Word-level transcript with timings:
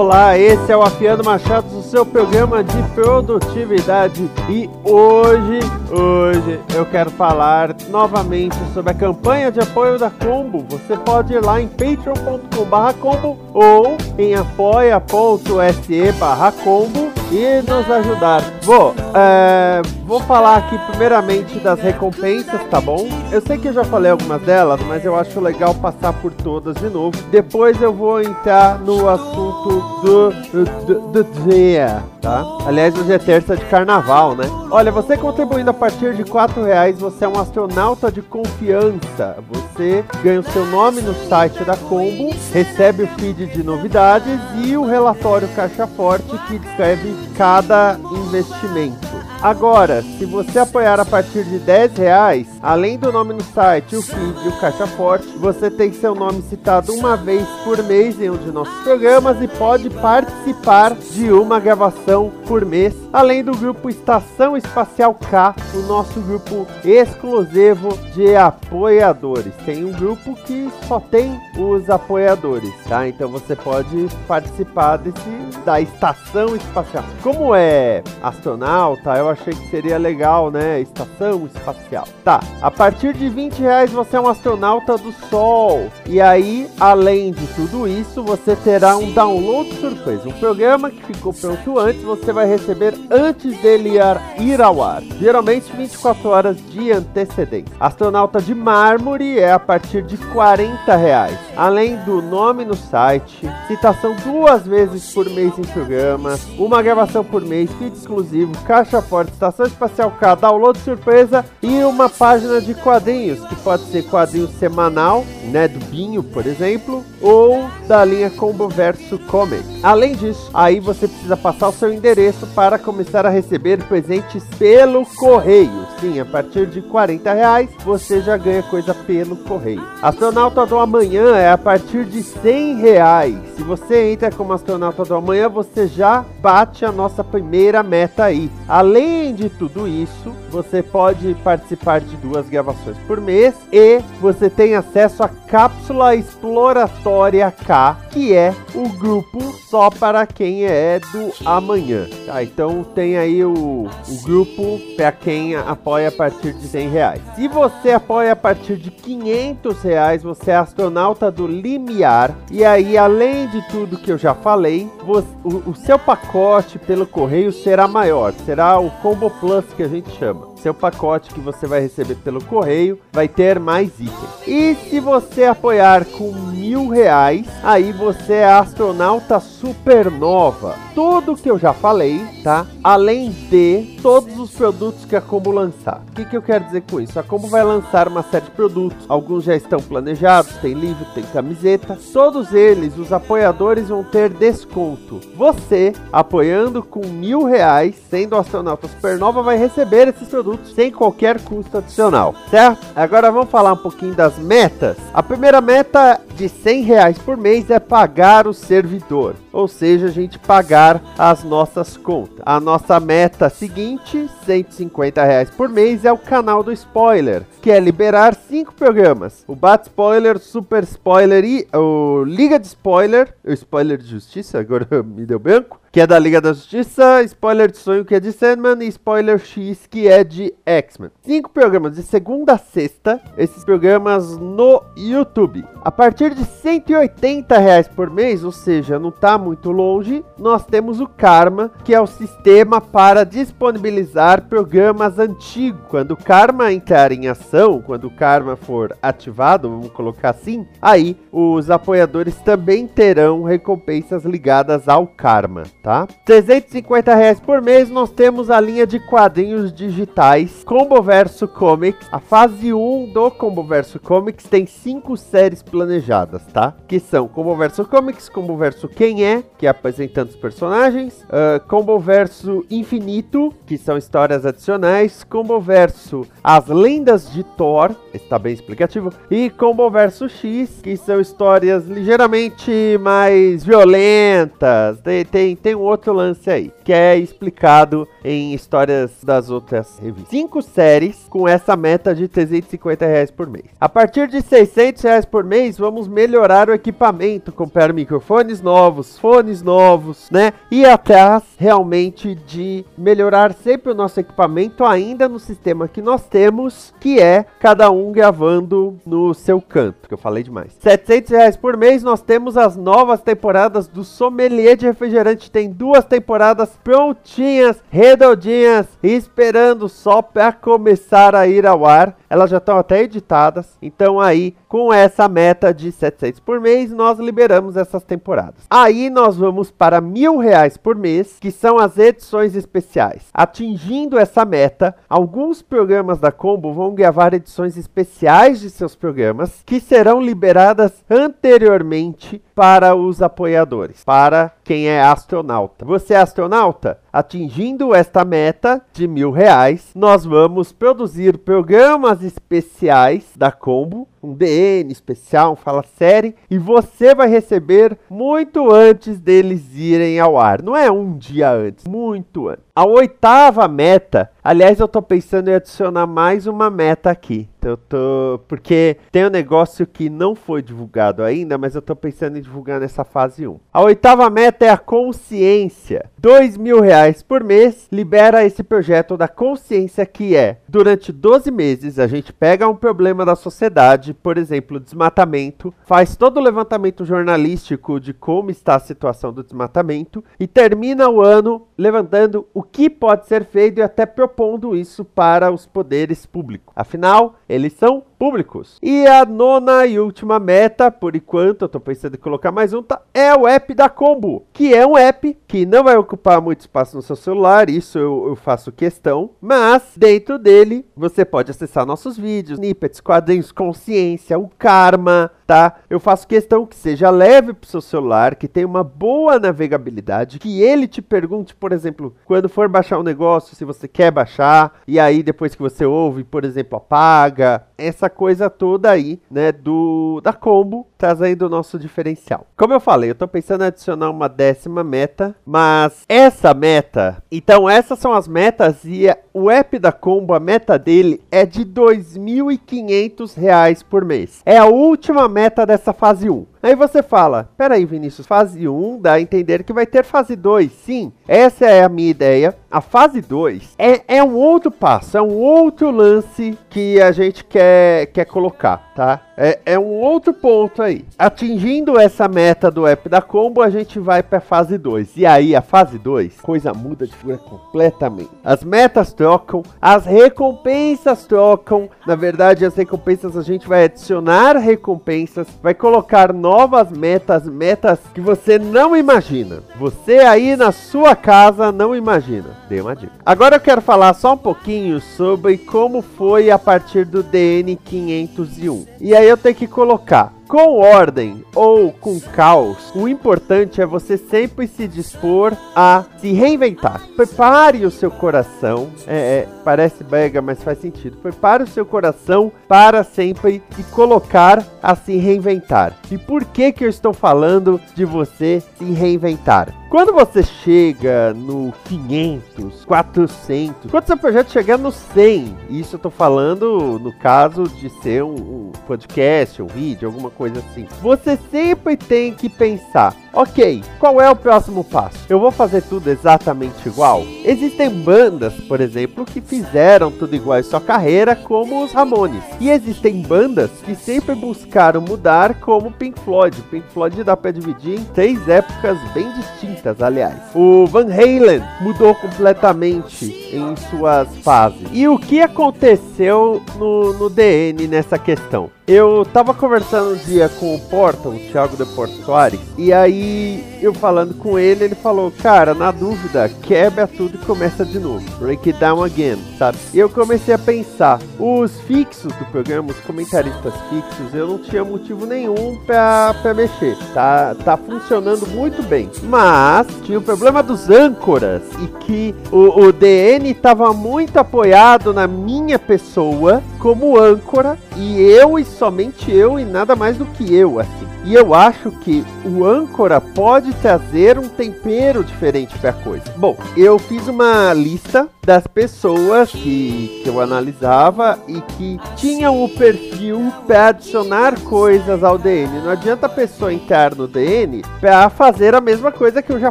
Olá, 0.00 0.36
esse 0.38 0.72
é 0.72 0.76
o 0.76 0.80
Afiano 0.80 1.22
Machado, 1.22 1.78
o 1.78 1.82
seu 1.82 2.06
programa 2.06 2.64
de 2.64 2.82
produtividade. 2.94 4.30
E 4.48 4.70
hoje, 4.82 5.60
hoje 5.90 6.58
eu 6.74 6.86
quero 6.86 7.10
falar 7.10 7.76
novamente 7.90 8.56
sobre 8.72 8.92
a 8.92 8.94
campanha 8.94 9.52
de 9.52 9.60
apoio 9.60 9.98
da 9.98 10.08
Combo. 10.08 10.64
Você 10.70 10.96
pode 10.96 11.34
ir 11.34 11.44
lá 11.44 11.60
em 11.60 11.68
patreon.com/combo 11.68 13.36
ou 13.52 13.98
em 14.16 14.34
apoia.se/combo 14.34 17.10
e 17.30 17.60
nos 17.70 17.90
ajudar. 17.90 18.42
Bom, 18.64 18.94
é, 19.14 19.80
vou 20.04 20.20
falar 20.20 20.58
aqui 20.58 20.78
primeiramente 20.90 21.58
das 21.60 21.80
recompensas, 21.80 22.60
tá 22.70 22.80
bom? 22.80 23.08
Eu 23.32 23.40
sei 23.40 23.56
que 23.58 23.68
eu 23.68 23.72
já 23.72 23.84
falei 23.84 24.10
algumas 24.10 24.42
delas, 24.42 24.80
mas 24.86 25.04
eu 25.04 25.16
acho 25.16 25.40
legal 25.40 25.74
passar 25.74 26.12
por 26.12 26.32
todas 26.32 26.76
de 26.76 26.88
novo. 26.90 27.16
Depois 27.30 27.80
eu 27.80 27.92
vou 27.92 28.20
entrar 28.20 28.78
no 28.78 29.08
assunto 29.08 29.80
do, 30.02 30.30
do, 30.30 31.00
do 31.00 31.24
dia, 31.44 32.02
tá? 32.20 32.44
Aliás, 32.66 32.96
hoje 32.96 33.12
é 33.12 33.18
terça 33.18 33.56
de 33.56 33.64
carnaval, 33.64 34.36
né? 34.36 34.44
Olha, 34.70 34.92
você 34.92 35.16
contribuindo 35.16 35.70
a 35.70 35.74
partir 35.74 36.14
de 36.14 36.24
4 36.24 36.62
reais, 36.62 36.98
você 36.98 37.24
é 37.24 37.28
um 37.28 37.38
astronauta 37.40 38.12
de 38.12 38.20
confiança. 38.20 39.38
Você 39.50 40.04
ganha 40.22 40.40
o 40.40 40.44
seu 40.44 40.66
nome 40.66 41.00
no 41.00 41.14
site 41.28 41.64
da 41.64 41.76
Combo, 41.76 42.30
recebe 42.52 43.04
o 43.04 43.08
feed 43.18 43.46
de 43.46 43.62
novidades 43.62 44.38
e 44.62 44.76
o 44.76 44.84
relatório 44.84 45.48
Caixa 45.56 45.86
Forte 45.86 46.36
que 46.46 46.58
descreve 46.58 47.14
cada 47.36 47.98
investimento 48.12 48.49
investimento. 48.50 49.09
Agora, 49.42 50.02
se 50.02 50.26
você 50.26 50.58
apoiar 50.58 51.00
a 51.00 51.04
partir 51.04 51.44
de 51.44 51.58
10 51.60 51.96
reais, 51.96 52.46
além 52.62 52.98
do 52.98 53.10
nome 53.10 53.32
no 53.32 53.42
site, 53.42 53.96
o 53.96 54.02
feed 54.02 54.44
e 54.44 54.48
o 54.48 54.60
Caixa 54.60 54.86
Forte, 54.86 55.28
você 55.38 55.70
tem 55.70 55.94
seu 55.94 56.14
nome 56.14 56.42
citado 56.42 56.92
uma 56.92 57.16
vez 57.16 57.48
por 57.64 57.82
mês 57.82 58.20
em 58.20 58.28
um 58.28 58.36
de 58.36 58.52
nossos 58.52 58.82
programas 58.84 59.40
e 59.40 59.48
pode 59.48 59.88
participar 59.88 60.94
de 60.94 61.32
uma 61.32 61.58
gravação 61.58 62.30
por 62.46 62.66
mês, 62.66 62.94
além 63.14 63.42
do 63.42 63.52
grupo 63.52 63.88
Estação 63.88 64.58
Espacial 64.58 65.14
K, 65.14 65.54
o 65.72 65.78
nosso 65.86 66.20
grupo 66.20 66.66
exclusivo 66.84 67.96
de 68.12 68.36
apoiadores. 68.36 69.54
Tem 69.64 69.86
um 69.86 69.92
grupo 69.92 70.34
que 70.44 70.68
só 70.86 71.00
tem 71.00 71.40
os 71.56 71.88
apoiadores, 71.88 72.74
tá? 72.86 73.08
Então 73.08 73.30
você 73.30 73.56
pode 73.56 74.06
participar 74.28 74.98
desse 74.98 75.50
da 75.64 75.80
Estação 75.80 76.54
Espacial. 76.56 77.04
Como 77.22 77.54
é 77.54 78.02
astronauta, 78.22 79.16
eu 79.16 79.29
achei 79.30 79.54
que 79.54 79.70
seria 79.70 79.98
legal, 79.98 80.50
né? 80.50 80.80
Estação 80.80 81.46
espacial. 81.46 82.06
Tá, 82.24 82.40
a 82.60 82.70
partir 82.70 83.14
de 83.14 83.28
20 83.28 83.58
reais 83.60 83.90
você 83.90 84.16
é 84.16 84.20
um 84.20 84.28
astronauta 84.28 84.96
do 84.98 85.12
Sol. 85.28 85.90
E 86.06 86.20
aí, 86.20 86.68
além 86.78 87.32
de 87.32 87.46
tudo 87.48 87.86
isso, 87.86 88.22
você 88.22 88.56
terá 88.56 88.96
um 88.96 89.12
download 89.12 89.72
surpresa. 89.76 90.28
Um 90.28 90.32
programa 90.32 90.90
que 90.90 91.02
ficou 91.04 91.32
pronto 91.32 91.78
antes, 91.78 92.02
você 92.02 92.32
vai 92.32 92.46
receber 92.46 92.94
antes 93.10 93.56
dele 93.60 93.92
ir 94.38 94.60
ao 94.60 94.82
ar. 94.82 95.02
Geralmente 95.18 95.72
24 95.72 96.28
horas 96.28 96.56
de 96.70 96.92
antecedência. 96.92 97.74
Astronauta 97.78 98.40
de 98.40 98.54
mármore 98.54 99.38
é 99.38 99.52
a 99.52 99.58
partir 99.58 100.02
de 100.02 100.16
40 100.16 100.96
reais. 100.96 101.38
Além 101.56 101.96
do 101.98 102.22
nome 102.22 102.64
no 102.64 102.74
site, 102.74 103.48
citação 103.68 104.14
duas 104.24 104.66
vezes 104.66 105.12
por 105.12 105.28
mês 105.28 105.58
em 105.58 105.62
programas, 105.62 106.46
uma 106.58 106.82
gravação 106.82 107.24
por 107.24 107.42
mês, 107.42 107.70
feed 107.78 107.94
exclusivo, 107.94 108.52
caixa 108.64 109.00
forte 109.02 109.19
Estação 109.28 109.66
Espacial 109.66 110.10
K, 110.12 110.34
download 110.36 110.78
surpresa 110.78 111.44
e 111.62 111.82
uma 111.84 112.08
página 112.08 112.60
de 112.60 112.74
quadrinhos, 112.74 113.40
que 113.46 113.56
pode 113.56 113.84
ser 113.84 114.04
quadrinho 114.04 114.48
semanal, 114.48 115.24
né, 115.44 115.68
do 115.68 115.78
Binho, 115.86 116.22
por 116.22 116.46
exemplo, 116.46 117.04
ou 117.20 117.68
da 117.86 118.04
linha 118.04 118.30
Combo 118.30 118.68
Verso 118.68 119.18
Comic. 119.18 119.64
Além 119.82 120.14
disso, 120.14 120.50
aí 120.54 120.80
você 120.80 121.06
precisa 121.08 121.36
passar 121.36 121.68
o 121.68 121.72
seu 121.72 121.92
endereço 121.92 122.46
para 122.48 122.78
começar 122.78 123.26
a 123.26 123.30
receber 123.30 123.82
presentes 123.84 124.44
pelo 124.58 125.04
correio. 125.16 125.86
Sim, 126.00 126.20
a 126.20 126.24
partir 126.24 126.66
de 126.66 126.80
40 126.80 127.32
reais 127.32 127.70
você 127.84 128.20
já 128.20 128.36
ganha 128.36 128.62
coisa 128.62 128.94
pelo 128.94 129.36
correio. 129.36 129.82
Astronauta 130.00 130.64
do 130.64 130.78
Amanhã 130.78 131.36
é 131.36 131.50
a 131.50 131.58
partir 131.58 132.04
de 132.04 132.22
100 132.22 132.76
reais. 132.76 133.36
Se 133.56 133.62
você 133.62 134.12
entra 134.12 134.30
como 134.30 134.52
astronauta 134.52 135.04
do 135.04 135.14
amanhã, 135.14 135.48
você 135.48 135.86
já 135.86 136.24
bate 136.40 136.84
a 136.84 136.92
nossa 136.92 137.22
primeira 137.22 137.82
meta 137.82 138.24
aí. 138.24 138.50
Além 138.68 139.09
de 139.34 139.48
tudo 139.48 139.88
isso, 139.88 140.34
você 140.50 140.82
pode 140.82 141.34
participar 141.42 142.00
de 142.00 142.16
duas 142.16 142.48
gravações 142.48 142.96
por 143.06 143.20
mês 143.20 143.54
e 143.72 144.00
você 144.20 144.50
tem 144.50 144.74
acesso 144.74 145.22
à 145.22 145.28
cápsula 145.28 146.14
exploratória 146.14 147.50
K, 147.50 147.96
que 148.10 148.34
é 148.34 148.54
o 148.74 148.88
grupo 148.88 149.59
só 149.70 149.88
para 149.88 150.26
quem 150.26 150.64
é 150.64 150.98
do 150.98 151.32
amanhã. 151.46 152.08
Tá, 152.26 152.42
então 152.42 152.82
tem 152.82 153.16
aí 153.16 153.44
o, 153.44 153.86
o 153.86 154.22
grupo 154.24 154.80
para 154.96 155.12
quem 155.12 155.54
apoia 155.54 156.08
a 156.08 156.12
partir 156.12 156.52
de 156.52 156.66
100 156.66 156.88
reais. 156.88 157.20
Se 157.36 157.46
você 157.46 157.92
apoia 157.92 158.32
a 158.32 158.36
partir 158.36 158.76
de 158.76 158.90
500 158.90 159.82
reais, 159.82 160.22
você 160.24 160.50
é 160.50 160.56
astronauta 160.56 161.30
do 161.30 161.46
Limiar. 161.46 162.34
E 162.50 162.64
aí, 162.64 162.98
além 162.98 163.46
de 163.46 163.62
tudo 163.68 163.96
que 163.96 164.10
eu 164.10 164.18
já 164.18 164.34
falei, 164.34 164.90
você, 165.04 165.28
o, 165.44 165.70
o 165.70 165.74
seu 165.74 165.98
pacote 165.98 166.78
pelo 166.78 167.06
correio 167.06 167.52
será 167.52 167.86
maior. 167.86 168.32
Será 168.44 168.78
o 168.80 168.90
Combo 168.90 169.30
Plus 169.30 169.64
que 169.76 169.84
a 169.84 169.88
gente 169.88 170.10
chama 170.18 170.50
seu 170.60 170.74
pacote 170.74 171.32
que 171.32 171.40
você 171.40 171.66
vai 171.66 171.80
receber 171.80 172.16
pelo 172.16 172.42
correio 172.44 172.98
vai 173.12 173.26
ter 173.26 173.58
mais 173.58 173.88
itens. 173.98 174.46
E 174.46 174.74
se 174.74 175.00
você 175.00 175.44
apoiar 175.44 176.04
com 176.04 176.32
mil 176.32 176.88
reais, 176.88 177.46
aí 177.62 177.92
você 177.92 178.34
é 178.34 178.52
astronauta 178.52 179.40
supernova. 179.60 180.74
Tudo 180.94 181.36
que 181.36 181.50
eu 181.50 181.58
já 181.58 181.72
falei, 181.72 182.24
tá? 182.42 182.66
Além 182.82 183.30
de 183.30 183.98
todos 184.02 184.38
os 184.38 184.50
produtos 184.50 185.04
que 185.04 185.14
a 185.14 185.20
Combo 185.20 185.50
lançar. 185.50 186.02
O 186.08 186.12
que, 186.12 186.24
que 186.24 186.36
eu 186.36 186.42
quero 186.42 186.64
dizer 186.64 186.82
com 186.90 187.00
isso? 187.00 187.18
A 187.18 187.22
Combo 187.22 187.46
vai 187.46 187.62
lançar 187.62 188.08
uma 188.08 188.22
série 188.22 188.46
de 188.46 188.50
produtos. 188.52 189.04
Alguns 189.08 189.44
já 189.44 189.54
estão 189.54 189.80
planejados, 189.80 190.56
tem 190.56 190.72
livro, 190.72 191.04
tem 191.14 191.24
camiseta. 191.24 191.98
Todos 192.12 192.52
eles, 192.52 192.96
os 192.96 193.12
apoiadores 193.12 193.88
vão 193.88 194.02
ter 194.02 194.30
desconto. 194.30 195.20
Você, 195.36 195.92
apoiando 196.12 196.82
com 196.82 197.06
mil 197.06 197.44
reais, 197.44 197.94
sendo 198.08 198.36
astronauta 198.36 198.88
supernova, 198.88 199.42
vai 199.42 199.56
receber 199.56 200.08
esses 200.08 200.28
produtos 200.28 200.72
sem 200.74 200.90
qualquer 200.90 201.40
custo 201.40 201.78
adicional, 201.78 202.34
certo? 202.50 202.86
Agora 202.96 203.30
vamos 203.30 203.50
falar 203.50 203.72
um 203.72 203.76
pouquinho 203.76 204.14
das 204.14 204.38
metas. 204.38 204.96
A 205.12 205.22
primeira 205.22 205.60
meta 205.60 206.20
de 206.34 206.48
100 206.48 206.82
reais 206.82 207.18
por 207.18 207.36
mês 207.36 207.70
é 207.70 207.78
pagar 207.78 208.46
o 208.46 208.54
servidor, 208.54 209.34
ou 209.52 209.68
seja, 209.68 210.06
a 210.06 210.10
gente 210.10 210.38
pagar 210.38 211.02
as 211.18 211.44
nossas 211.44 211.96
contas. 211.96 212.40
A 212.44 212.60
nossa 212.60 212.98
meta 213.00 213.48
seguinte, 213.48 214.28
150 214.44 215.24
reais 215.24 215.50
por 215.50 215.68
mês, 215.68 216.04
é 216.04 216.12
o 216.12 216.18
canal 216.18 216.62
do 216.62 216.72
spoiler, 216.72 217.42
que 217.60 217.70
é 217.70 217.78
liberar 217.78 218.34
cinco 218.34 218.72
programas: 218.74 219.44
o 219.46 219.54
Bat 219.54 219.86
Spoiler, 219.88 220.38
Super 220.38 220.84
Spoiler 220.84 221.44
e 221.44 221.66
o 221.74 222.24
Liga 222.24 222.58
de 222.58 222.66
Spoiler, 222.66 223.34
o 223.44 223.52
Spoiler 223.52 223.98
de 223.98 224.08
Justiça, 224.08 224.58
agora 224.58 224.86
me 225.02 225.26
deu 225.26 225.38
branco 225.38 225.80
que 225.92 226.00
é 226.00 226.06
da 226.06 226.18
Liga 226.18 226.40
da 226.40 226.52
Justiça, 226.52 227.20
Spoiler 227.24 227.70
de 227.70 227.78
Sonho, 227.78 228.04
que 228.04 228.14
é 228.14 228.20
de 228.20 228.30
Sandman, 228.30 228.80
e 228.80 228.88
Spoiler 228.88 229.38
X, 229.40 229.88
que 229.88 230.06
é 230.06 230.22
de 230.22 230.54
X-Men. 230.64 231.10
Cinco 231.22 231.50
programas 231.50 231.96
de 231.96 232.02
segunda 232.02 232.52
a 232.52 232.58
sexta, 232.58 233.20
esses 233.36 233.64
programas 233.64 234.36
no 234.36 234.82
YouTube. 234.96 235.64
A 235.82 235.90
partir 235.90 236.32
de 236.32 236.44
180 236.44 237.58
reais 237.58 237.88
por 237.88 238.08
mês, 238.08 238.44
ou 238.44 238.52
seja, 238.52 239.00
não 239.00 239.08
está 239.08 239.36
muito 239.36 239.72
longe, 239.72 240.24
nós 240.38 240.64
temos 240.64 241.00
o 241.00 241.08
Karma, 241.08 241.72
que 241.84 241.92
é 241.92 242.00
o 242.00 242.06
sistema 242.06 242.80
para 242.80 243.24
disponibilizar 243.24 244.42
programas 244.48 245.18
antigos. 245.18 245.80
Quando 245.88 246.12
o 246.12 246.16
Karma 246.16 246.72
entrar 246.72 247.10
em 247.10 247.26
ação, 247.26 247.82
quando 247.82 248.04
o 248.04 248.10
Karma 248.10 248.54
for 248.54 248.96
ativado, 249.02 249.68
vamos 249.68 249.90
colocar 249.90 250.30
assim, 250.30 250.64
aí 250.80 251.16
os 251.32 251.68
apoiadores 251.68 252.36
também 252.36 252.86
terão 252.86 253.42
recompensas 253.42 254.24
ligadas 254.24 254.88
ao 254.88 255.06
Karma. 255.06 255.64
Tá? 255.82 256.06
350 256.24 257.14
reais 257.14 257.40
por 257.40 257.60
mês 257.60 257.90
nós 257.90 258.10
temos 258.10 258.50
a 258.50 258.60
linha 258.60 258.86
de 258.86 258.98
quadrinhos 259.00 259.72
digitais 259.72 260.62
Comboverso 260.64 261.48
Comics. 261.48 262.06
A 262.12 262.18
fase 262.18 262.72
1 262.72 263.12
do 263.12 263.30
Comboverso 263.30 263.98
Comics 263.98 264.44
tem 264.44 264.66
cinco 264.66 265.16
séries 265.16 265.62
planejadas, 265.62 266.44
tá? 266.52 266.74
Que 266.86 267.00
são 267.00 267.26
Comboverso 267.28 267.84
Comics, 267.84 268.28
Comboverso 268.28 268.88
Quem 268.88 269.24
É, 269.24 269.42
que 269.58 269.66
é 269.66 269.70
apresentando 269.70 270.28
os 270.28 270.36
personagens, 270.36 271.24
uh, 271.24 271.60
Comboverso 271.66 272.64
Infinito, 272.70 273.52
que 273.66 273.76
são 273.76 273.96
histórias 273.96 274.44
adicionais, 274.46 275.24
Comboverso 275.24 276.26
As 276.42 276.66
Lendas 276.66 277.30
de 277.32 277.42
Thor, 277.42 277.94
está 278.12 278.38
bem 278.38 278.52
explicativo, 278.52 279.12
e 279.30 279.50
Comboverso 279.50 280.28
X, 280.28 280.80
que 280.82 280.96
são 280.96 281.20
histórias 281.20 281.86
ligeiramente 281.86 282.98
mais 283.00 283.64
violentas, 283.64 285.00
tem, 285.00 285.24
tem, 285.56 285.56
tem 285.70 285.76
um 285.76 285.82
outro 285.82 286.12
lance 286.12 286.50
aí, 286.50 286.72
que 286.82 286.92
é 286.92 287.16
explicado 287.16 288.08
em 288.24 288.52
histórias 288.52 289.22
das 289.22 289.50
outras 289.50 290.00
revistas. 290.00 290.28
Cinco 290.30 290.60
séries 290.60 291.26
com 291.30 291.46
essa 291.46 291.76
meta 291.76 292.12
de 292.12 292.26
350 292.26 293.06
reais 293.06 293.30
por 293.30 293.46
mês. 293.46 293.66
A 293.80 293.88
partir 293.88 294.26
de 294.26 294.42
600 294.42 295.00
reais 295.02 295.24
por 295.24 295.44
mês, 295.44 295.78
vamos 295.78 296.08
melhorar 296.08 296.68
o 296.68 296.74
equipamento, 296.74 297.52
comprar 297.52 297.92
microfones 297.92 298.60
novos, 298.60 299.16
fones 299.16 299.62
novos, 299.62 300.28
né? 300.28 300.52
E 300.72 300.84
atrás 300.84 301.44
realmente 301.56 302.34
de 302.34 302.84
melhorar 302.98 303.52
sempre 303.52 303.92
o 303.92 303.94
nosso 303.94 304.18
equipamento, 304.18 304.84
ainda 304.84 305.28
no 305.28 305.38
sistema 305.38 305.86
que 305.86 306.02
nós 306.02 306.26
temos, 306.26 306.92
que 306.98 307.20
é 307.20 307.44
cada 307.60 307.92
um 307.92 308.10
gravando 308.10 308.98
no 309.06 309.32
seu 309.34 309.60
canto, 309.60 310.08
que 310.08 310.14
eu 310.14 310.18
falei 310.18 310.42
demais. 310.42 310.76
700 310.80 311.30
reais 311.30 311.56
por 311.56 311.76
mês, 311.76 312.02
nós 312.02 312.20
temos 312.20 312.56
as 312.56 312.76
novas 312.76 313.20
temporadas 313.20 313.86
do 313.86 314.02
Sommelier 314.02 314.76
de 314.76 314.86
Refrigerante. 314.86 315.48
Tem 315.60 315.70
duas 315.70 316.06
temporadas 316.06 316.70
prontinhas, 316.82 317.84
redondinhas, 317.90 318.86
esperando 319.02 319.90
só 319.90 320.22
para 320.22 320.54
começar 320.54 321.34
a 321.34 321.46
ir 321.46 321.66
ao 321.66 321.84
ar. 321.84 322.16
Elas 322.30 322.48
já 322.48 322.56
estão 322.56 322.78
até 322.78 323.02
editadas. 323.02 323.76
Então 323.82 324.18
aí, 324.18 324.56
com 324.66 324.90
essa 324.90 325.28
meta 325.28 325.74
de 325.74 325.92
700 325.92 326.40
por 326.40 326.60
mês, 326.60 326.90
nós 326.92 327.18
liberamos 327.18 327.76
essas 327.76 328.02
temporadas. 328.04 328.64
Aí 328.70 329.10
nós 329.10 329.36
vamos 329.36 329.70
para 329.70 330.00
mil 330.00 330.38
reais 330.38 330.78
por 330.78 330.96
mês, 330.96 331.36
que 331.38 331.50
são 331.50 331.76
as 331.76 331.98
edições 331.98 332.56
especiais. 332.56 333.24
Atingindo 333.34 334.18
essa 334.18 334.46
meta, 334.46 334.96
alguns 335.10 335.60
programas 335.60 336.18
da 336.18 336.32
Combo 336.32 336.72
vão 336.72 336.94
gravar 336.94 337.34
edições 337.34 337.76
especiais 337.76 338.60
de 338.60 338.70
seus 338.70 338.94
programas, 338.94 339.62
que 339.66 339.78
serão 339.78 340.22
liberadas 340.22 341.04
anteriormente 341.10 342.40
para 342.54 342.94
os 342.94 343.20
apoiadores, 343.20 344.04
para 344.04 344.52
quem 344.70 344.86
é 344.86 345.02
astronauta. 345.02 345.84
Você 345.84 346.14
é 346.14 346.18
astronauta? 346.18 347.00
Atingindo 347.12 347.92
esta 347.92 348.24
meta 348.24 348.80
de 348.92 349.08
mil 349.08 349.32
reais, 349.32 349.90
nós 349.96 350.24
vamos 350.24 350.72
produzir 350.72 351.38
programas 351.38 352.22
especiais 352.22 353.24
da 353.36 353.50
Combo, 353.50 354.06
um 354.22 354.32
DN 354.32 354.92
especial, 354.92 355.52
um 355.52 355.56
Fala 355.56 355.82
Série, 355.96 356.36
e 356.48 356.56
você 356.56 357.12
vai 357.14 357.28
receber 357.28 357.98
muito 358.08 358.72
antes 358.72 359.18
deles 359.18 359.74
irem 359.74 360.20
ao 360.20 360.38
ar. 360.38 360.62
Não 360.62 360.76
é 360.76 360.90
um 360.90 361.16
dia 361.18 361.50
antes, 361.50 361.84
muito 361.84 362.48
antes. 362.48 362.64
A 362.74 362.86
oitava 362.86 363.66
meta, 363.66 364.30
aliás, 364.42 364.78
eu 364.78 364.86
tô 364.86 365.02
pensando 365.02 365.48
em 365.48 365.54
adicionar 365.54 366.06
mais 366.06 366.46
uma 366.46 366.70
meta 366.70 367.10
aqui. 367.10 367.48
Eu 367.62 367.76
tô. 367.76 368.40
Porque 368.48 368.96
tem 369.12 369.26
um 369.26 369.30
negócio 369.30 369.86
que 369.86 370.08
não 370.08 370.34
foi 370.34 370.62
divulgado 370.62 371.22
ainda, 371.22 371.58
mas 371.58 371.74
eu 371.74 371.82
tô 371.82 371.94
pensando 371.94 372.38
em 372.38 372.40
divulgar 372.40 372.80
nessa 372.80 373.04
fase 373.04 373.46
1. 373.46 373.58
A 373.70 373.82
oitava 373.82 374.30
meta 374.30 374.64
é 374.64 374.70
a 374.70 374.78
consciência. 374.78 376.06
Dois 376.18 376.56
mil 376.56 376.80
reais 376.80 376.99
por 377.26 377.42
mês 377.42 377.88
libera 377.90 378.44
esse 378.44 378.62
projeto 378.62 379.16
da 379.16 379.26
consciência 379.26 380.04
que 380.04 380.36
é 380.36 380.58
durante 380.68 381.12
12 381.12 381.50
meses 381.50 381.98
a 381.98 382.06
gente 382.06 382.32
pega 382.32 382.68
um 382.68 382.76
problema 382.76 383.24
da 383.24 383.34
sociedade, 383.34 384.12
por 384.12 384.36
exemplo, 384.36 384.78
desmatamento, 384.78 385.72
faz 385.86 386.14
todo 386.14 386.36
o 386.36 386.42
levantamento 386.42 387.04
jornalístico 387.04 387.98
de 387.98 388.12
como 388.12 388.50
está 388.50 388.74
a 388.74 388.80
situação 388.80 389.32
do 389.32 389.42
desmatamento 389.42 390.22
e 390.38 390.46
termina 390.46 391.08
o 391.08 391.22
ano 391.22 391.66
levantando 391.76 392.46
o 392.52 392.62
que 392.62 392.90
pode 392.90 393.26
ser 393.26 393.44
feito 393.44 393.78
e 393.78 393.82
até 393.82 394.04
propondo 394.04 394.76
isso 394.76 395.04
para 395.04 395.50
os 395.50 395.64
poderes 395.66 396.26
públicos. 396.26 396.72
Afinal, 396.76 397.36
eles 397.48 397.72
são 397.72 398.04
públicos. 398.20 398.76
E 398.82 399.06
a 399.06 399.24
nona 399.24 399.86
e 399.86 399.98
última 399.98 400.38
meta, 400.38 400.90
por 400.90 401.16
enquanto, 401.16 401.62
eu 401.62 401.68
tô 401.70 401.80
pensando 401.80 402.16
em 402.16 402.18
colocar 402.18 402.52
mais 402.52 402.74
um, 402.74 402.82
tá? 402.82 403.00
É 403.14 403.34
o 403.34 403.48
app 403.48 403.72
da 403.72 403.88
Combo, 403.88 404.44
que 404.52 404.74
é 404.74 404.86
um 404.86 404.94
app 404.94 405.38
que 405.48 405.64
não 405.64 405.82
vai 405.82 405.96
ocupar 405.96 406.38
muito 406.38 406.60
espaço 406.60 406.94
no 406.94 407.02
seu 407.02 407.16
celular, 407.16 407.70
isso 407.70 407.98
eu, 407.98 408.26
eu 408.28 408.36
faço 408.36 408.70
questão, 408.70 409.30
mas 409.40 409.94
dentro 409.96 410.38
dele 410.38 410.84
você 410.94 411.24
pode 411.24 411.50
acessar 411.50 411.86
nossos 411.86 412.18
vídeos, 412.18 412.58
snippets, 412.58 413.00
quadrinhos, 413.00 413.52
consciência, 413.52 414.38
o 414.38 414.50
karma, 414.58 415.32
tá? 415.50 415.80
Eu 415.90 415.98
faço 415.98 416.28
questão 416.28 416.64
que 416.64 416.76
seja 416.76 417.10
leve 417.10 417.52
pro 417.52 417.68
seu 417.68 417.80
celular, 417.80 418.36
que 418.36 418.46
tenha 418.46 418.68
uma 418.68 418.84
boa 418.84 419.36
navegabilidade, 419.36 420.38
que 420.38 420.62
ele 420.62 420.86
te 420.86 421.02
pergunte, 421.02 421.56
por 421.56 421.72
exemplo, 421.72 422.14
quando 422.24 422.48
for 422.48 422.68
baixar 422.68 423.00
um 423.00 423.02
negócio, 423.02 423.56
se 423.56 423.64
você 423.64 423.88
quer 423.88 424.12
baixar, 424.12 424.80
e 424.86 425.00
aí 425.00 425.24
depois 425.24 425.52
que 425.52 425.60
você 425.60 425.84
ouve, 425.84 426.22
por 426.22 426.44
exemplo, 426.44 426.76
apaga, 426.76 427.64
essa 427.76 428.08
coisa 428.08 428.48
toda 428.48 428.92
aí, 428.92 429.20
né, 429.28 429.50
do 429.50 430.20
da 430.22 430.32
combo, 430.32 430.86
trazendo 430.96 431.46
o 431.46 431.48
nosso 431.48 431.80
diferencial. 431.80 432.46
Como 432.56 432.72
eu 432.72 432.78
falei, 432.78 433.10
eu 433.10 433.14
tô 433.16 433.26
pensando 433.26 433.64
em 433.64 433.66
adicionar 433.66 434.10
uma 434.10 434.28
décima 434.28 434.84
meta, 434.84 435.34
mas 435.44 436.04
essa 436.08 436.54
meta, 436.54 437.20
então 437.32 437.68
essas 437.68 437.98
são 437.98 438.12
as 438.12 438.28
metas 438.28 438.84
e 438.84 439.06
o 439.32 439.50
app 439.50 439.78
da 439.78 439.92
combo, 439.92 440.34
a 440.34 440.40
meta 440.40 440.78
dele 440.78 441.20
é 441.30 441.46
de 441.46 441.64
2.500 441.64 443.36
reais 443.36 443.82
por 443.82 444.04
mês. 444.04 444.42
É 444.44 444.58
a 444.58 444.66
última 444.66 445.28
meta 445.28 445.64
dessa 445.64 445.92
fase 445.92 446.28
1. 446.28 446.46
Aí 446.62 446.74
você 446.74 447.02
fala, 447.02 447.48
peraí 447.56 447.86
Vinícius, 447.86 448.26
fase 448.26 448.68
1 448.68 449.00
dá 449.00 449.14
a 449.14 449.20
entender 449.20 449.64
que 449.64 449.72
vai 449.72 449.86
ter 449.86 450.04
fase 450.04 450.36
2. 450.36 450.70
Sim, 450.70 451.12
essa 451.26 451.64
é 451.64 451.82
a 451.82 451.88
minha 451.88 452.10
ideia. 452.10 452.54
A 452.70 452.80
fase 452.80 453.20
2 453.20 453.74
é, 453.78 454.16
é 454.16 454.22
um 454.22 454.34
outro 454.34 454.70
passo, 454.70 455.16
é 455.16 455.22
um 455.22 455.36
outro 455.38 455.90
lance 455.90 456.56
que 456.68 457.00
a 457.00 457.12
gente 457.12 457.44
quer, 457.44 458.06
quer 458.06 458.26
colocar, 458.26 458.92
tá? 458.94 459.22
É, 459.42 459.58
é 459.64 459.78
um 459.78 460.00
outro 460.00 460.34
ponto 460.34 460.82
aí. 460.82 461.02
Atingindo 461.18 461.98
essa 461.98 462.28
meta 462.28 462.70
do 462.70 462.86
app 462.86 463.08
da 463.08 463.22
Combo, 463.22 463.62
a 463.62 463.70
gente 463.70 463.98
vai 463.98 464.22
para 464.22 464.38
fase 464.38 464.76
2. 464.76 465.16
E 465.16 465.24
aí, 465.24 465.56
a 465.56 465.62
fase 465.62 465.98
2, 465.98 466.38
coisa 466.42 466.74
muda 466.74 467.06
de 467.06 467.16
figura 467.16 467.38
completamente. 467.38 468.28
As 468.44 468.62
metas 468.62 469.14
trocam, 469.14 469.62
as 469.80 470.04
recompensas 470.04 471.24
trocam. 471.24 471.88
Na 472.06 472.14
verdade, 472.14 472.66
as 472.66 472.74
recompensas 472.74 473.34
a 473.34 473.40
gente 473.42 473.66
vai 473.66 473.84
adicionar 473.84 474.58
recompensas, 474.58 475.48
vai 475.62 475.72
colocar 475.72 476.34
novas 476.50 476.90
metas, 476.90 477.46
metas 477.46 478.00
que 478.12 478.20
você 478.20 478.58
não 478.58 478.96
imagina. 478.96 479.62
Você 479.78 480.18
aí 480.18 480.56
na 480.56 480.72
sua 480.72 481.14
casa 481.14 481.70
não 481.70 481.94
imagina. 481.94 482.56
Dei 482.68 482.80
uma 482.80 482.96
dica. 482.96 483.12
Agora 483.24 483.54
eu 483.54 483.60
quero 483.60 483.80
falar 483.80 484.12
só 484.14 484.34
um 484.34 484.36
pouquinho 484.36 485.00
sobre 485.00 485.56
como 485.56 486.02
foi 486.02 486.50
a 486.50 486.58
partir 486.58 487.04
do 487.04 487.22
DN 487.22 487.76
501. 487.76 488.84
E 489.00 489.14
aí 489.14 489.28
eu 489.28 489.36
tenho 489.36 489.54
que 489.54 489.68
colocar 489.68 490.32
com 490.50 490.80
ordem 490.80 491.44
ou 491.54 491.92
com 491.92 492.18
caos, 492.18 492.90
o 492.92 493.06
importante 493.06 493.80
é 493.80 493.86
você 493.86 494.16
sempre 494.16 494.66
se 494.66 494.88
dispor 494.88 495.56
a 495.76 496.04
se 496.18 496.32
reinventar. 496.32 497.00
Prepare 497.14 497.86
o 497.86 497.90
seu 497.90 498.10
coração, 498.10 498.90
é, 499.06 499.16
é, 499.16 499.48
parece 499.64 500.02
brega, 500.02 500.42
mas 500.42 500.60
faz 500.60 500.80
sentido. 500.80 501.18
Prepare 501.18 501.62
o 501.62 501.68
seu 501.68 501.86
coração 501.86 502.50
para 502.66 503.04
sempre 503.04 503.62
se 503.76 503.84
colocar 503.84 504.66
a 504.82 504.96
se 504.96 505.16
reinventar. 505.16 505.96
E 506.10 506.18
por 506.18 506.44
que 506.44 506.72
que 506.72 506.84
eu 506.84 506.88
estou 506.88 507.12
falando 507.12 507.80
de 507.94 508.04
você 508.04 508.60
se 508.76 508.84
reinventar? 508.86 509.79
Quando 509.90 510.12
você 510.12 510.44
chega 510.44 511.34
no 511.34 511.72
500, 511.86 512.84
400, 512.84 513.90
quando 513.90 514.06
seu 514.06 514.16
projeto 514.16 514.52
chegar 514.52 514.78
no 514.78 514.92
100, 514.92 515.56
isso 515.68 515.96
eu 515.96 515.98
estou 515.98 516.12
falando 516.12 516.96
no 517.00 517.12
caso 517.12 517.64
de 517.64 517.90
ser 518.00 518.22
um, 518.22 518.36
um 518.36 518.72
podcast, 518.86 519.60
um 519.60 519.66
vídeo, 519.66 520.06
alguma 520.06 520.30
coisa 520.30 520.60
assim, 520.60 520.86
você 521.02 521.36
sempre 521.50 521.96
tem 521.96 522.32
que 522.32 522.48
pensar: 522.48 523.16
ok, 523.32 523.82
qual 523.98 524.20
é 524.20 524.30
o 524.30 524.36
próximo 524.36 524.84
passo? 524.84 525.18
Eu 525.28 525.38
vou 525.38 525.50
fazer 525.50 525.82
tudo 525.82 526.08
exatamente 526.08 526.86
igual? 526.86 527.22
Existem 527.44 527.90
bandas, 527.90 528.54
por 528.68 528.80
exemplo, 528.80 529.24
que 529.24 529.40
fizeram 529.40 530.10
tudo 530.10 530.34
igual 530.34 530.58
em 530.58 530.62
sua 530.62 530.80
carreira, 530.80 531.36
como 531.36 531.84
os 531.84 531.92
Ramones. 531.92 532.42
E 532.60 532.70
existem 532.70 533.22
bandas 533.22 533.70
que 533.84 533.94
sempre 533.94 534.34
buscaram 534.34 535.00
mudar, 535.00 535.54
como 535.60 535.90
Pink 535.90 536.18
Floyd. 536.20 536.56
Pink 536.70 536.86
Floyd 536.92 537.22
dá 537.24 537.36
para 537.36 537.52
dividir 537.52 538.00
em 538.00 538.04
três 538.04 538.48
épocas 538.48 538.98
bem 539.12 539.30
distintas 539.32 540.00
aliás. 540.00 540.36
O 540.54 540.86
Van 540.86 541.06
Halen 541.12 541.62
mudou 541.80 542.14
completamente 542.14 543.26
em 543.52 543.74
suas 543.90 544.28
fases. 544.38 544.88
E 544.92 545.06
o 545.08 545.18
que 545.18 545.40
aconteceu 545.40 546.62
no, 546.76 547.12
no 547.14 547.30
DN 547.30 547.86
nessa 547.86 548.18
questão? 548.18 548.70
Eu 548.90 549.24
tava 549.32 549.54
conversando 549.54 550.14
um 550.14 550.16
dia 550.16 550.48
com 550.48 550.74
o 550.74 550.80
Porta, 550.80 551.28
o 551.28 551.38
Thiago 551.38 551.76
de 551.76 551.84
Porto 551.94 552.12
Soares, 552.24 552.58
e 552.76 552.92
aí 552.92 553.64
eu 553.80 553.94
falando 553.94 554.34
com 554.34 554.58
ele, 554.58 554.84
ele 554.84 554.94
falou, 554.96 555.32
cara, 555.42 555.74
na 555.74 555.92
dúvida, 555.92 556.50
quebra 556.62 557.06
tudo 557.06 557.36
e 557.36 557.46
começa 557.46 557.84
de 557.84 557.98
novo. 557.98 558.24
Break 558.38 558.68
it 558.68 558.80
down 558.80 559.02
again, 559.04 559.38
sabe? 559.56 559.78
E 559.94 559.98
eu 559.98 560.08
comecei 560.08 560.52
a 560.52 560.58
pensar, 560.58 561.20
os 561.38 561.80
fixos 561.82 562.32
do 562.32 562.44
programa, 562.46 562.90
os 562.90 563.00
comentaristas 563.00 563.72
fixos, 563.88 564.34
eu 564.34 564.48
não 564.48 564.58
tinha 564.58 564.84
motivo 564.84 565.24
nenhum 565.24 565.78
pra, 565.86 566.34
pra 566.42 566.52
mexer. 566.52 566.96
Tá, 567.14 567.54
tá 567.64 567.76
funcionando 567.76 568.46
muito 568.48 568.82
bem. 568.82 569.08
Mas 569.22 569.86
tinha 570.02 570.18
o 570.18 570.22
problema 570.22 570.62
dos 570.62 570.90
âncoras 570.90 571.62
e 571.80 571.86
que 572.04 572.34
o, 572.50 572.86
o 572.86 572.92
DN 572.92 573.54
tava 573.54 573.92
muito 573.92 574.36
apoiado 574.36 575.14
na 575.14 575.26
minha 575.26 575.78
pessoa 575.78 576.62
como 576.78 577.18
âncora 577.18 577.78
e 577.96 578.20
eu 578.20 578.58
e 578.58 578.64
somente 578.80 579.30
eu 579.30 579.60
e 579.60 579.64
nada 579.64 579.94
mais 579.94 580.16
do 580.16 580.24
que 580.24 580.54
eu, 580.54 580.80
assim. 580.80 581.06
E 581.22 581.34
eu 581.34 581.54
acho 581.54 581.90
que 581.90 582.24
o 582.46 582.64
âncora 582.64 583.20
pode 583.20 583.74
trazer 583.74 584.38
um 584.38 584.48
tempero 584.48 585.22
diferente 585.22 585.78
para 585.78 585.90
a 585.90 585.92
coisa. 585.92 586.24
Bom, 586.36 586.56
eu 586.74 586.98
fiz 586.98 587.28
uma 587.28 587.74
lista 587.74 588.26
das 588.42 588.66
pessoas 588.66 589.50
que, 589.50 590.22
que 590.24 590.28
eu 590.28 590.40
analisava 590.40 591.38
e 591.46 591.60
que 591.60 592.00
tinham 592.16 592.64
o 592.64 592.68
perfil 592.70 593.52
para 593.66 593.88
adicionar 593.88 594.58
coisas 594.60 595.22
ao 595.22 595.36
DN. 595.36 595.80
Não 595.80 595.90
adianta 595.90 596.24
a 596.24 596.28
pessoa 596.28 596.72
entrar 596.72 597.14
no 597.14 597.28
DN 597.28 597.82
para 598.00 598.30
fazer 598.30 598.74
a 598.74 598.80
mesma 598.80 599.12
coisa 599.12 599.42
que 599.42 599.52
eu 599.52 599.60
já 599.60 599.70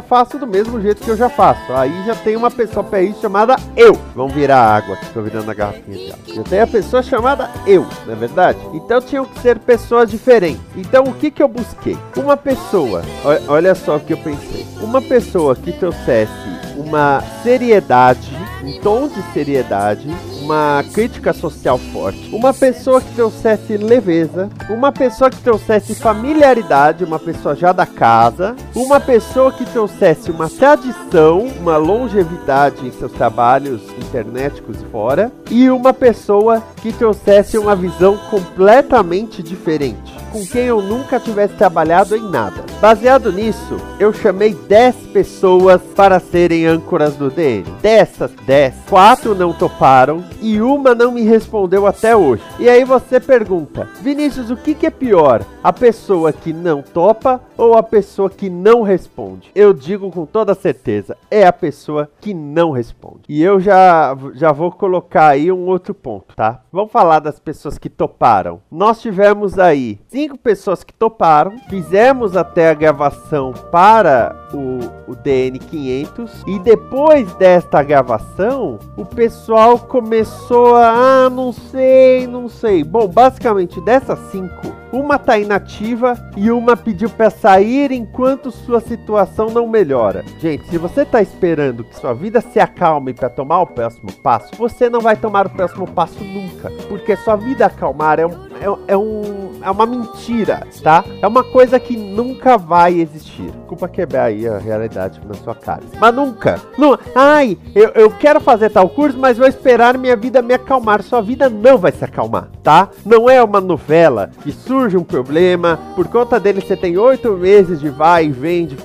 faço 0.00 0.38
do 0.38 0.46
mesmo 0.46 0.80
jeito 0.80 1.02
que 1.02 1.10
eu 1.10 1.16
já 1.16 1.28
faço. 1.28 1.72
Aí 1.72 1.92
já 2.06 2.14
tem 2.14 2.36
uma 2.36 2.50
pessoa 2.50 2.84
para 2.84 3.02
isso 3.02 3.20
chamada 3.20 3.56
eu. 3.76 3.98
Vamos 4.14 4.32
virar 4.32 4.76
água 4.76 4.96
que 4.96 5.04
estou 5.04 5.22
virando 5.22 5.50
a 5.50 5.54
garrafinha 5.54 5.98
de 5.98 6.12
água. 6.12 6.34
Já 6.36 6.42
tem 6.44 6.60
a 6.60 6.66
pessoa 6.66 7.02
chamada 7.02 7.50
eu, 7.66 7.84
não 8.06 8.12
é 8.12 8.16
verdade? 8.16 8.58
Então 8.72 8.89
tinham 8.98 9.26
que 9.26 9.38
ser 9.40 9.58
pessoas 9.58 10.10
diferentes. 10.10 10.62
Então 10.74 11.04
o 11.04 11.12
que 11.12 11.30
que 11.30 11.42
eu 11.42 11.48
busquei? 11.48 11.98
Uma 12.16 12.34
pessoa, 12.34 13.02
olha 13.46 13.74
só 13.74 13.96
o 13.96 14.00
que 14.00 14.14
eu 14.14 14.18
pensei. 14.18 14.66
Uma 14.80 15.02
pessoa 15.02 15.54
que 15.54 15.70
trouxesse 15.70 16.32
uma 16.80 17.22
seriedade, 17.42 18.30
um 18.64 18.80
tom 18.80 19.08
de 19.08 19.22
seriedade, 19.32 20.08
uma 20.40 20.82
crítica 20.92 21.32
social 21.32 21.78
forte, 21.78 22.34
uma 22.34 22.52
pessoa 22.52 23.00
que 23.00 23.14
trouxesse 23.14 23.76
leveza, 23.76 24.48
uma 24.68 24.90
pessoa 24.90 25.30
que 25.30 25.38
trouxesse 25.38 25.94
familiaridade, 25.94 27.04
uma 27.04 27.18
pessoa 27.18 27.54
já 27.54 27.72
da 27.72 27.86
casa, 27.86 28.56
uma 28.74 28.98
pessoa 28.98 29.52
que 29.52 29.64
trouxesse 29.66 30.30
uma 30.30 30.48
tradição, 30.48 31.40
uma 31.60 31.76
longevidade 31.76 32.86
em 32.86 32.90
seus 32.92 33.12
trabalhos 33.12 33.82
internéticos 33.98 34.78
fora, 34.90 35.30
e 35.50 35.70
uma 35.70 35.92
pessoa 35.92 36.62
que 36.76 36.92
trouxesse 36.92 37.58
uma 37.58 37.76
visão 37.76 38.16
completamente 38.30 39.42
diferente 39.42 40.19
com 40.30 40.46
quem 40.46 40.66
eu 40.66 40.80
nunca 40.80 41.18
tivesse 41.20 41.54
trabalhado 41.54 42.16
em 42.16 42.22
nada. 42.22 42.64
Baseado 42.80 43.32
nisso, 43.32 43.76
eu 43.98 44.12
chamei 44.12 44.54
10 44.54 44.96
pessoas 45.12 45.82
para 45.94 46.18
serem 46.18 46.66
âncoras 46.66 47.16
do 47.16 47.30
DN. 47.30 47.64
Dessas 47.82 48.30
10, 48.46 48.74
4 48.88 49.34
não 49.34 49.52
toparam 49.52 50.24
e 50.40 50.60
uma 50.60 50.94
não 50.94 51.12
me 51.12 51.22
respondeu 51.22 51.86
até 51.86 52.16
hoje. 52.16 52.42
E 52.58 52.68
aí 52.68 52.84
você 52.84 53.20
pergunta, 53.20 53.88
Vinícius, 54.00 54.50
o 54.50 54.56
que, 54.56 54.74
que 54.74 54.86
é 54.86 54.90
pior? 54.90 55.44
A 55.62 55.72
pessoa 55.72 56.32
que 56.32 56.52
não 56.52 56.82
topa 56.82 57.40
ou 57.56 57.76
a 57.76 57.82
pessoa 57.82 58.30
que 58.30 58.48
não 58.48 58.82
responde? 58.82 59.50
Eu 59.54 59.74
digo 59.74 60.10
com 60.10 60.24
toda 60.24 60.54
certeza, 60.54 61.16
é 61.30 61.46
a 61.46 61.52
pessoa 61.52 62.10
que 62.20 62.32
não 62.32 62.70
responde. 62.70 63.20
E 63.28 63.42
eu 63.42 63.60
já, 63.60 64.16
já 64.34 64.52
vou 64.52 64.70
colocar 64.70 65.28
aí 65.28 65.52
um 65.52 65.66
outro 65.66 65.92
ponto, 65.92 66.34
tá? 66.34 66.62
Vamos 66.72 66.92
falar 66.92 67.18
das 67.20 67.38
pessoas 67.38 67.76
que 67.76 67.90
toparam. 67.90 68.60
Nós 68.70 69.00
tivemos 69.00 69.58
aí 69.58 69.98
cinco 70.20 70.36
pessoas 70.36 70.84
que 70.84 70.92
toparam, 70.92 71.56
fizemos 71.70 72.36
até 72.36 72.68
a 72.68 72.74
gravação 72.74 73.54
para 73.72 74.36
o, 74.52 75.10
o 75.10 75.16
DN 75.16 75.58
500 75.58 76.44
e 76.46 76.58
depois 76.58 77.32
desta 77.36 77.82
gravação 77.82 78.78
o 78.98 79.06
pessoal 79.06 79.78
começou 79.78 80.76
a 80.76 80.90
ah, 80.90 81.30
não 81.30 81.52
sei, 81.52 82.26
não 82.26 82.50
sei. 82.50 82.84
Bom, 82.84 83.08
basicamente 83.08 83.80
dessas 83.80 84.18
cinco 84.30 84.76
uma 84.92 85.18
tá 85.18 85.38
inativa 85.38 86.14
e 86.36 86.50
uma 86.50 86.76
pediu 86.76 87.08
para 87.08 87.30
sair 87.30 87.92
enquanto 87.92 88.50
sua 88.50 88.80
situação 88.80 89.48
não 89.50 89.68
melhora. 89.68 90.24
Gente, 90.38 90.68
se 90.68 90.78
você 90.78 91.04
tá 91.04 91.22
esperando 91.22 91.84
que 91.84 91.96
sua 91.96 92.12
vida 92.12 92.40
se 92.40 92.58
acalme 92.58 93.12
para 93.12 93.28
tomar 93.28 93.60
o 93.62 93.66
próximo 93.66 94.12
passo, 94.22 94.50
você 94.56 94.88
não 94.88 95.00
vai 95.00 95.16
tomar 95.16 95.46
o 95.46 95.50
próximo 95.50 95.86
passo 95.86 96.22
nunca, 96.22 96.70
porque 96.88 97.16
sua 97.16 97.36
vida 97.36 97.66
acalmar 97.66 98.18
é, 98.18 98.26
um, 98.26 98.32
é, 98.60 98.92
é, 98.92 98.96
um, 98.96 99.52
é 99.62 99.70
uma 99.70 99.86
mentira, 99.86 100.66
tá? 100.82 101.04
É 101.22 101.26
uma 101.26 101.44
coisa 101.44 101.78
que 101.78 101.96
nunca 101.96 102.56
vai 102.56 103.00
existir. 103.00 103.50
Desculpa 103.50 103.88
quebrar 103.88 104.24
aí 104.24 104.46
a 104.46 104.58
realidade 104.58 105.20
na 105.26 105.34
sua 105.34 105.54
cara. 105.54 105.82
Mas 105.98 106.14
nunca. 106.14 106.60
Não, 106.76 106.98
ai, 107.14 107.56
eu, 107.74 107.88
eu 107.90 108.10
quero 108.10 108.40
fazer 108.40 108.70
tal 108.70 108.88
curso, 108.88 109.18
mas 109.18 109.38
vou 109.38 109.46
esperar 109.46 109.96
minha 109.96 110.16
vida 110.16 110.42
me 110.42 110.54
acalmar. 110.54 111.02
Sua 111.02 111.20
vida 111.20 111.48
não 111.48 111.78
vai 111.78 111.92
se 111.92 112.04
acalmar, 112.04 112.48
tá? 112.62 112.88
Não 113.04 113.28
é 113.28 113.42
uma 113.42 113.60
novela 113.60 114.30
que 114.42 114.52
surge 114.52 114.96
um 114.96 115.04
problema, 115.04 115.78
por 115.94 116.08
conta 116.08 116.38
dele 116.38 116.60
você 116.60 116.76
tem 116.76 116.96
oito 116.96 117.32
meses 117.32 117.80
de 117.80 117.88
vai 117.88 118.26
e 118.26 118.30
vem, 118.30 118.66
de... 118.66 118.76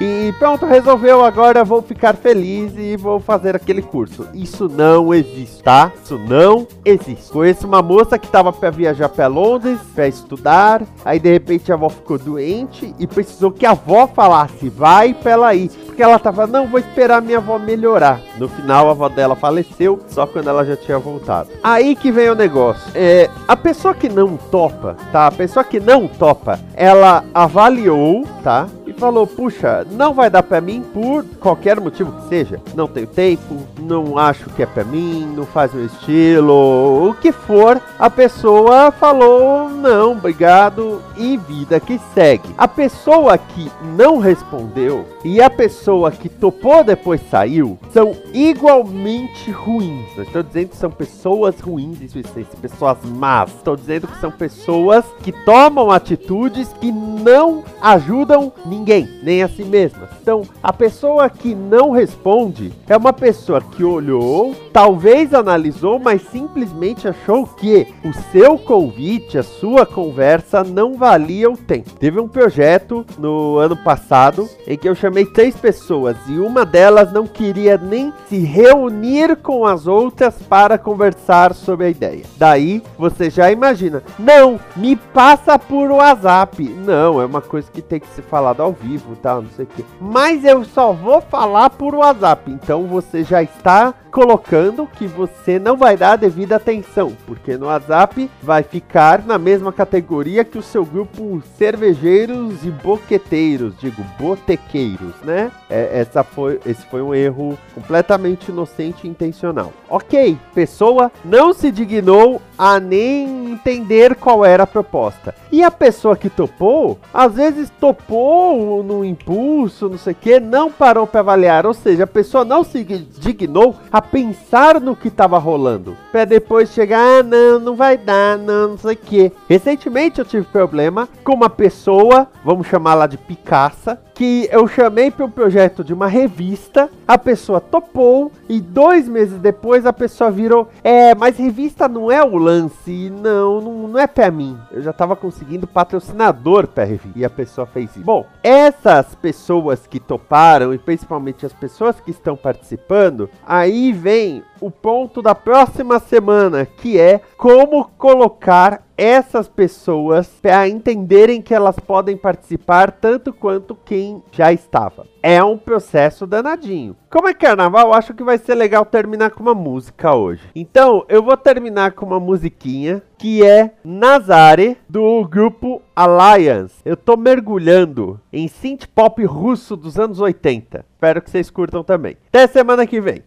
e 0.00 0.32
pronto, 0.38 0.66
resolveu, 0.66 1.24
agora 1.24 1.64
vou 1.64 1.82
ficar 1.82 2.14
feliz 2.14 2.72
e 2.76 2.96
vou 2.96 3.20
fazer 3.20 3.56
aquele 3.56 3.82
curso. 3.82 4.26
Isso 4.34 4.68
não 4.68 5.12
existe, 5.12 5.62
tá? 5.62 5.92
Isso 6.02 6.18
não 6.18 6.66
existe. 6.84 7.30
Conheço 7.30 7.66
uma 7.66 7.82
moça 7.82 8.18
que 8.18 8.28
tava 8.28 8.52
para 8.52 8.70
viajar 8.70 9.08
para 9.08 9.26
Londres, 9.26 9.78
para 9.94 10.08
estudar, 10.08 10.82
aí 11.04 11.18
de 11.18 11.30
repente 11.30 11.70
a 11.70 11.74
avó 11.74 11.88
ficou 11.88 12.18
doente 12.18 12.94
e 12.98 13.06
precisou 13.06 13.50
que 13.50 13.66
a 13.66 13.70
avó 13.72 14.06
falasse, 14.06 14.68
vai 14.68 15.14
pra 15.14 15.32
ela 15.32 15.54
ir. 15.54 15.70
Porque 15.92 16.02
ela 16.02 16.18
tava, 16.18 16.46
não, 16.46 16.66
vou 16.66 16.80
esperar 16.80 17.20
minha 17.20 17.36
avó 17.36 17.58
melhorar. 17.58 18.18
No 18.38 18.48
final, 18.48 18.88
a 18.88 18.92
avó 18.92 19.10
dela 19.10 19.36
faleceu, 19.36 20.00
só 20.08 20.26
quando 20.26 20.48
ela 20.48 20.64
já 20.64 20.74
tinha 20.74 20.98
voltado. 20.98 21.50
Aí 21.62 21.94
que 21.94 22.10
vem 22.10 22.30
o 22.30 22.34
negócio. 22.34 22.90
É, 22.94 23.28
a 23.46 23.54
pessoa 23.54 23.92
que 23.92 24.08
não 24.08 24.38
topa, 24.38 24.96
tá? 25.12 25.26
A 25.26 25.30
pessoa 25.30 25.62
que 25.62 25.78
não 25.78 26.08
topa, 26.08 26.58
ela 26.74 27.22
avaliou, 27.34 28.24
tá? 28.42 28.68
e 28.86 29.00
falou: 29.00 29.26
Puxa, 29.26 29.86
não 29.90 30.14
vai 30.14 30.30
dar 30.30 30.42
para 30.42 30.60
mim 30.60 30.82
por 30.92 31.24
qualquer 31.40 31.80
motivo 31.80 32.12
que 32.12 32.28
seja. 32.28 32.60
Não 32.74 32.86
tenho 32.86 33.06
tempo, 33.06 33.66
não 33.82 34.16
acho 34.16 34.48
que 34.50 34.62
é 34.62 34.66
para 34.66 34.84
mim, 34.84 35.26
não 35.36 35.44
faz 35.44 35.72
meu 35.74 35.86
estilo, 35.86 37.08
o 37.08 37.14
que 37.14 37.32
for. 37.32 37.80
A 37.98 38.08
pessoa 38.08 38.90
falou: 38.90 39.68
Não, 39.68 40.12
obrigado 40.12 41.02
e 41.16 41.36
vida 41.36 41.78
que 41.80 42.00
segue. 42.14 42.48
A 42.56 42.68
pessoa 42.68 43.36
que 43.36 43.70
não 43.96 44.18
respondeu 44.18 45.06
e 45.24 45.40
a 45.40 45.50
pessoa 45.50 46.10
que 46.10 46.28
topou 46.28 46.84
depois 46.84 47.20
saiu 47.30 47.78
são 47.92 48.14
igualmente 48.32 49.50
ruins. 49.50 50.16
Não 50.16 50.24
estou 50.24 50.42
dizendo 50.42 50.68
que 50.68 50.76
são 50.76 50.90
pessoas 50.90 51.60
ruins 51.60 52.00
em 52.00 52.08
sua 52.08 52.20
essência, 52.20 52.58
pessoas 52.60 52.98
más. 53.04 53.50
Estou 53.50 53.76
dizendo 53.76 54.06
que 54.06 54.20
são 54.20 54.30
pessoas 54.30 55.04
que 55.22 55.32
tomam 55.32 55.90
atitudes 55.90 56.68
que 56.80 56.90
não 56.90 57.62
ajudam 57.80 58.52
ninguém 58.64 59.08
nem 59.22 59.42
a 59.42 59.48
si 59.48 59.64
mesma. 59.64 60.08
Então, 60.20 60.42
a 60.62 60.72
pessoa 60.72 61.28
que 61.30 61.54
não 61.54 61.90
responde 61.90 62.72
é 62.88 62.96
uma 62.96 63.12
pessoa 63.12 63.60
que 63.72 63.82
olhou, 63.82 64.54
talvez 64.72 65.34
analisou, 65.34 65.98
mas 65.98 66.22
simplesmente 66.30 67.06
achou 67.06 67.46
que 67.46 67.86
o 68.04 68.12
seu 68.32 68.58
convite, 68.58 69.36
a 69.36 69.42
sua 69.42 69.84
conversa 69.84 70.64
não 70.64 70.94
valia 70.94 71.50
o 71.50 71.56
tempo. 71.56 71.90
Teve 71.98 72.18
um 72.18 72.28
projeto 72.28 73.04
no 73.18 73.58
ano 73.58 73.76
passado 73.76 74.48
em 74.66 74.76
que 74.76 74.88
eu 74.88 74.94
chamei 74.94 75.26
três 75.26 75.54
pessoas 75.54 76.16
e 76.28 76.38
uma 76.38 76.64
delas 76.64 77.12
não 77.12 77.26
queria 77.26 77.76
nem 77.76 78.12
se 78.28 78.38
reunir 78.38 79.36
com 79.36 79.66
as 79.66 79.86
outras 79.86 80.34
para 80.48 80.78
conversar 80.78 81.54
sobre 81.54 81.86
a 81.86 81.90
ideia. 81.90 82.24
Daí 82.36 82.82
você 82.96 83.28
já 83.28 83.50
imagina, 83.50 84.02
não, 84.18 84.58
me 84.76 84.96
passa 84.96 85.58
por 85.58 85.90
WhatsApp. 85.90 86.62
Não, 86.62 87.20
é 87.20 87.26
uma 87.26 87.40
coisa 87.40 87.70
que 87.70 87.82
tem 87.82 88.00
que 88.00 88.08
ser 88.08 88.22
falada 88.22 88.62
ao 88.62 88.72
vivo, 88.72 89.16
tal, 89.16 89.42
não 89.42 89.50
sei 89.50 89.64
o 89.64 89.68
que. 89.68 89.84
Mas 90.00 90.44
eu 90.44 90.64
só 90.64 90.92
vou 90.92 91.20
falar 91.20 91.70
por 91.70 91.94
WhatsApp. 91.94 92.50
Então 92.50 92.86
você 92.86 93.22
já 93.22 93.42
está 93.42 93.94
colocando 94.10 94.61
que 94.86 95.06
você 95.06 95.58
não 95.58 95.76
vai 95.76 95.96
dar 95.96 96.12
a 96.12 96.16
devida 96.16 96.56
atenção, 96.56 97.16
porque 97.26 97.56
no 97.56 97.66
WhatsApp 97.66 98.30
vai 98.42 98.62
ficar 98.62 99.24
na 99.24 99.38
mesma 99.38 99.72
categoria 99.72 100.44
que 100.44 100.58
o 100.58 100.62
seu 100.62 100.84
grupo 100.84 101.42
cervejeiros 101.56 102.64
e 102.64 102.70
boqueteiros, 102.70 103.74
digo, 103.78 104.04
botequeiros, 104.18 105.14
né? 105.24 105.50
É, 105.68 106.00
essa 106.00 106.22
foi, 106.22 106.60
esse 106.66 106.84
foi 106.86 107.02
um 107.02 107.14
erro 107.14 107.58
completamente 107.74 108.50
inocente 108.50 109.06
e 109.06 109.10
intencional. 109.10 109.72
Ok, 109.88 110.38
pessoa 110.54 111.10
não 111.24 111.52
se 111.52 111.70
dignou 111.70 112.40
a 112.62 112.78
nem 112.78 113.50
entender 113.50 114.14
qual 114.14 114.44
era 114.44 114.62
a 114.62 114.66
proposta. 114.68 115.34
E 115.50 115.64
a 115.64 115.70
pessoa 115.70 116.16
que 116.16 116.30
topou, 116.30 116.96
às 117.12 117.34
vezes 117.34 117.68
topou 117.80 118.84
no 118.84 119.04
impulso, 119.04 119.88
não 119.88 119.98
sei 119.98 120.12
o 120.12 120.16
que, 120.16 120.38
não 120.38 120.70
parou 120.70 121.04
para 121.04 121.18
avaliar, 121.18 121.66
ou 121.66 121.74
seja, 121.74 122.04
a 122.04 122.06
pessoa 122.06 122.44
não 122.44 122.62
se 122.62 122.84
dignou 122.84 123.74
a 123.90 124.00
pensar 124.00 124.80
no 124.80 124.94
que 124.94 125.08
estava 125.08 125.38
rolando, 125.38 125.96
para 126.12 126.24
depois 126.24 126.72
chegar, 126.72 127.02
ah, 127.02 127.22
não, 127.24 127.58
não 127.58 127.74
vai 127.74 127.98
dar, 127.98 128.38
não, 128.38 128.68
não 128.68 128.78
sei 128.78 128.94
o 128.94 128.96
que. 128.96 129.32
Recentemente 129.48 130.20
eu 130.20 130.24
tive 130.24 130.46
problema 130.46 131.08
com 131.24 131.34
uma 131.34 131.50
pessoa, 131.50 132.28
vamos 132.44 132.68
chamá-la 132.68 133.08
de 133.08 133.18
Picaça, 133.18 134.00
que 134.22 134.48
eu 134.52 134.68
chamei 134.68 135.10
para 135.10 135.26
um 135.26 135.30
projeto 135.30 135.82
de 135.82 135.92
uma 135.92 136.06
revista, 136.06 136.88
a 137.08 137.18
pessoa 137.18 137.60
topou 137.60 138.30
e 138.48 138.60
dois 138.60 139.08
meses 139.08 139.36
depois 139.36 139.84
a 139.84 139.92
pessoa 139.92 140.30
virou, 140.30 140.68
é, 140.84 141.12
mas 141.12 141.38
revista 141.38 141.88
não 141.88 142.08
é 142.08 142.22
o 142.22 142.36
lance, 142.36 143.10
não, 143.10 143.60
não, 143.60 143.88
não 143.88 143.98
é 143.98 144.06
para 144.06 144.30
mim. 144.30 144.56
Eu 144.70 144.80
já 144.80 144.92
tava 144.92 145.16
conseguindo 145.16 145.66
patrocinador 145.66 146.68
para 146.68 146.84
revista 146.84 147.18
e 147.18 147.24
a 147.24 147.30
pessoa 147.30 147.66
fez 147.66 147.90
isso. 147.90 148.04
Bom, 148.04 148.24
essas 148.44 149.12
pessoas 149.16 149.88
que 149.88 149.98
toparam 149.98 150.72
e 150.72 150.78
principalmente 150.78 151.44
as 151.44 151.52
pessoas 151.52 151.98
que 151.98 152.12
estão 152.12 152.36
participando, 152.36 153.28
aí 153.44 153.92
vem 153.92 154.44
o 154.60 154.70
ponto 154.70 155.20
da 155.20 155.34
próxima 155.34 155.98
semana, 155.98 156.64
que 156.64 156.96
é 156.96 157.20
como 157.36 157.90
colocar 157.98 158.86
essas 159.02 159.48
pessoas 159.48 160.28
para 160.40 160.68
entenderem 160.68 161.42
que 161.42 161.52
elas 161.52 161.76
podem 161.76 162.16
participar 162.16 162.92
tanto 162.92 163.32
quanto 163.32 163.74
quem 163.74 164.22
já 164.30 164.52
estava. 164.52 165.06
É 165.20 165.42
um 165.42 165.58
processo 165.58 166.24
danadinho. 166.24 166.96
Como 167.10 167.26
é 167.26 167.34
carnaval, 167.34 167.92
acho 167.92 168.14
que 168.14 168.22
vai 168.22 168.38
ser 168.38 168.54
legal 168.54 168.84
terminar 168.84 169.30
com 169.30 169.42
uma 169.42 169.54
música 169.54 170.14
hoje. 170.14 170.42
Então, 170.54 171.04
eu 171.08 171.20
vou 171.20 171.36
terminar 171.36 171.92
com 171.92 172.06
uma 172.06 172.20
musiquinha 172.20 173.02
que 173.18 173.44
é 173.44 173.74
Nazare 173.84 174.76
do 174.88 175.26
grupo 175.28 175.82
Alliance. 175.96 176.76
Eu 176.84 176.96
tô 176.96 177.16
mergulhando 177.16 178.20
em 178.32 178.46
synth 178.46 178.86
pop 178.94 179.24
russo 179.24 179.76
dos 179.76 179.98
anos 179.98 180.20
80. 180.20 180.84
Espero 180.94 181.20
que 181.20 181.30
vocês 181.30 181.50
curtam 181.50 181.82
também. 181.82 182.16
Até 182.28 182.46
semana 182.46 182.86
que 182.86 183.00
vem. 183.00 183.22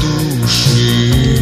души. 0.00 1.41